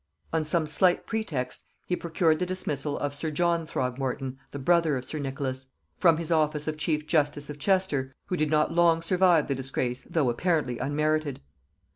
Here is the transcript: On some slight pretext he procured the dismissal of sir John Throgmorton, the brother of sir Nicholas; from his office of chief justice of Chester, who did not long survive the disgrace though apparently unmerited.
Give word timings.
On 0.33 0.43
some 0.43 0.65
slight 0.65 1.05
pretext 1.05 1.63
he 1.85 1.95
procured 1.95 2.39
the 2.39 2.45
dismissal 2.47 2.97
of 2.97 3.13
sir 3.13 3.29
John 3.29 3.67
Throgmorton, 3.67 4.39
the 4.49 4.57
brother 4.57 4.97
of 4.97 5.05
sir 5.05 5.19
Nicholas; 5.19 5.67
from 5.99 6.17
his 6.17 6.31
office 6.31 6.67
of 6.67 6.75
chief 6.75 7.05
justice 7.05 7.51
of 7.51 7.59
Chester, 7.59 8.15
who 8.25 8.35
did 8.35 8.49
not 8.49 8.73
long 8.73 9.03
survive 9.03 9.47
the 9.47 9.53
disgrace 9.53 10.01
though 10.09 10.31
apparently 10.31 10.79
unmerited. 10.79 11.39